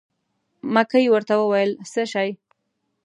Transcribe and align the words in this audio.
مکۍ 0.73 1.05
ورته 1.09 1.33
وویل: 1.41 1.71
څه 1.91 2.03
شی. 2.11 2.29